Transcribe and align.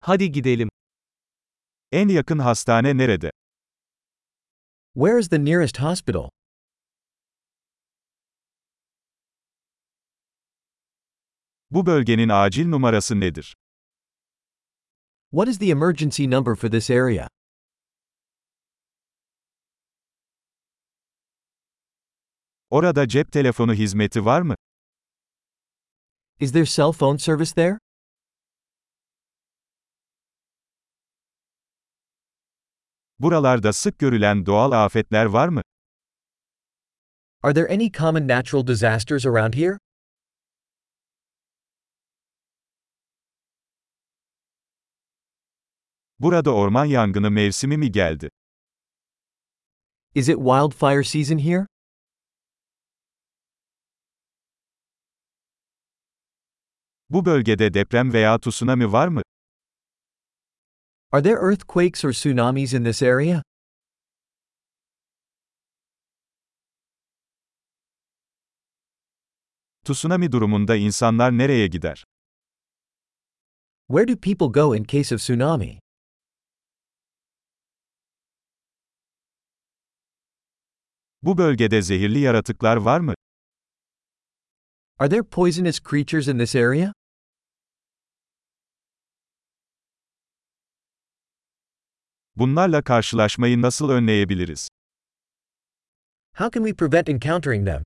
Hadi 0.00 0.32
gidelim. 0.32 0.68
En 1.92 2.08
yakın 2.08 2.38
hastane 2.38 2.96
nerede? 2.96 3.30
Where 4.94 5.18
is 5.18 5.28
the 5.28 5.44
nearest 5.44 5.78
hospital? 5.80 6.28
Bu 11.70 11.86
bölgenin 11.86 12.28
acil 12.28 12.68
numarası 12.68 13.20
nedir? 13.20 13.56
What 15.30 15.48
is 15.48 15.58
the 15.58 15.66
emergency 15.70 16.30
number 16.30 16.54
for 16.54 16.70
this 16.70 16.90
area? 16.90 17.28
Orada 22.70 23.08
cep 23.08 23.32
telefonu 23.32 23.74
hizmeti 23.74 24.24
var 24.24 24.42
mı? 24.42 24.54
Is 26.40 26.52
there 26.52 26.66
cell 26.66 26.92
phone 26.92 27.18
service 27.18 27.54
there? 27.54 27.78
Buralarda 33.20 33.72
sık 33.72 33.98
görülen 33.98 34.46
doğal 34.46 34.72
afetler 34.72 35.24
var 35.24 35.48
mı? 35.48 35.62
Are 37.42 37.54
there 37.54 37.74
any 37.74 37.92
common 37.92 38.28
natural 38.28 38.66
disasters 38.66 39.26
around 39.26 39.54
here? 39.54 39.78
Burada 46.18 46.54
orman 46.54 46.84
yangını 46.84 47.30
mevsimi 47.30 47.76
mi 47.76 47.92
geldi? 47.92 48.30
Is 50.14 50.28
it 50.28 50.36
wildfire 50.36 51.04
season 51.04 51.38
here? 51.38 51.66
Bu 57.10 57.24
bölgede 57.24 57.74
deprem 57.74 58.12
veya 58.12 58.38
tsunami 58.38 58.92
var 58.92 59.08
mı? 59.08 59.22
Are 61.12 61.20
there 61.20 61.38
earthquakes 61.38 62.04
or 62.04 62.12
tsunamis 62.12 62.72
in 62.72 62.84
this 62.84 63.02
area? 63.02 63.42
Tsunami 69.84 70.28
durumunda 70.32 70.76
insanlar 70.76 71.32
nereye 71.32 71.66
gider? 71.66 72.04
Where 73.88 74.06
do 74.06 74.14
people 74.16 74.48
go 74.50 74.72
in 74.72 74.84
case 74.84 75.10
of 75.10 75.20
tsunami? 75.20 75.78
Bu 81.22 81.38
bölgede 81.38 81.82
zehirli 81.82 82.18
yaratıklar 82.18 82.76
var 82.76 83.00
mı? 83.00 83.14
Are 84.98 85.10
there 85.10 85.22
poisonous 85.22 85.80
creatures 85.80 86.28
in 86.28 86.38
this 86.38 86.54
area? 86.54 86.92
Bunlarla 92.40 92.82
karşılaşmayı 92.82 93.62
nasıl 93.62 93.90
önleyebiliriz? 93.90 94.68
How 96.36 96.50
can 96.50 96.66
we 96.66 96.76
prevent 96.76 97.08
encountering 97.08 97.66
them? 97.66 97.82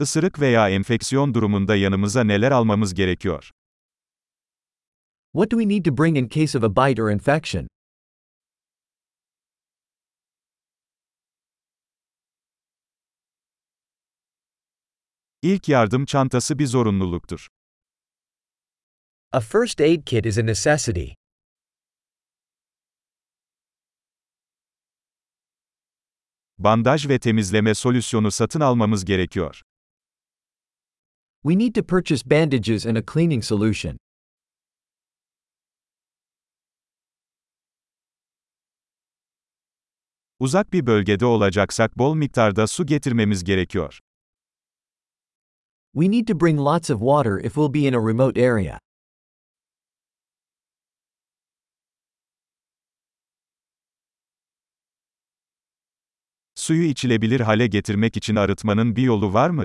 Isırık 0.00 0.40
veya 0.40 0.70
enfeksiyon 0.70 1.34
durumunda 1.34 1.76
yanımıza 1.76 2.24
neler 2.24 2.50
almamız 2.50 2.94
gerekiyor? 2.94 3.50
What 5.32 5.50
do 5.50 5.60
we 5.60 5.68
need 5.68 5.84
to 5.84 5.98
bring 6.04 6.18
in 6.18 6.28
case 6.28 6.58
of 6.58 6.64
a 6.64 6.70
bite 6.70 7.02
or 7.02 7.10
infection? 7.10 7.68
İlk 15.42 15.68
yardım 15.68 16.04
çantası 16.04 16.58
bir 16.58 16.66
zorunluluktur. 16.66 17.48
A 19.36 19.40
first 19.40 19.82
aid 19.82 20.06
kit 20.06 20.24
is 20.24 20.38
a 20.38 20.42
necessity. 20.42 21.14
Bandaj 26.58 27.08
ve 27.08 27.18
temizleme 27.18 27.74
solüsyonu 27.74 28.30
satın 28.30 28.60
almamız 28.60 29.04
gerekiyor. 29.04 29.62
We 31.42 31.58
need 31.58 31.74
to 31.74 31.82
purchase 31.82 32.30
bandages 32.30 32.86
and 32.86 32.96
a 32.96 33.02
cleaning 33.12 33.44
solution. 33.44 33.96
Uzak 40.38 40.72
bir 40.72 40.86
bölgede 40.86 41.26
olacaksak 41.26 41.98
bol 41.98 42.14
miktarda 42.14 42.66
su 42.66 42.86
getirmemiz 42.86 43.44
gerekiyor. 43.44 44.00
We 45.94 46.10
need 46.10 46.26
to 46.26 46.40
bring 46.40 46.58
lots 46.58 46.90
of 46.90 46.98
water 46.98 47.38
if 47.38 47.54
we'll 47.54 47.74
be 47.74 47.86
in 47.88 47.94
a 47.94 48.06
remote 48.06 48.40
area. 48.40 48.85
Suyu 56.66 56.82
içilebilir 56.82 57.40
hale 57.40 57.66
getirmek 57.66 58.16
için 58.16 58.36
arıtmanın 58.36 58.96
bir 58.96 59.02
yolu 59.02 59.32
var 59.32 59.50
mı? 59.50 59.64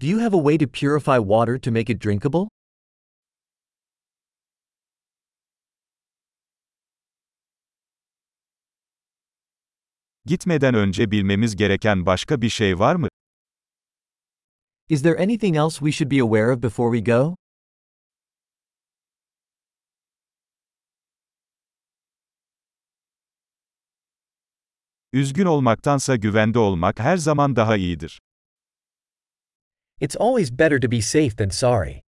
Do 0.00 0.06
you 0.06 0.20
have 0.20 0.36
a 0.36 0.40
way 0.40 0.58
to 0.58 0.66
purify 0.66 1.18
water 1.18 1.60
to 1.60 1.70
make 1.72 1.92
it 1.92 2.04
drinkable? 2.04 2.48
Gitmeden 10.24 10.74
önce 10.74 11.10
bilmemiz 11.10 11.56
gereken 11.56 12.06
başka 12.06 12.42
bir 12.42 12.48
şey 12.48 12.78
var 12.78 12.94
mı? 12.94 13.08
Is 14.88 15.02
there 15.02 15.22
anything 15.22 15.56
else 15.56 15.78
we 15.78 15.92
should 15.92 16.10
be 16.10 16.22
aware 16.22 16.52
of 16.52 16.62
before 16.62 16.98
we 16.98 17.12
go? 17.12 17.36
Üzgün 25.14 25.46
olmaktansa 25.46 26.16
güvende 26.16 26.58
olmak 26.58 27.00
her 27.00 27.16
zaman 27.16 27.56
daha 27.56 27.76
iyidir. 27.76 28.20
It's 30.00 30.16
always 30.16 30.58
better 30.58 30.80
to 30.80 30.90
be 30.90 31.00
safe 31.00 31.36
than 31.36 31.48
sorry. 31.48 32.03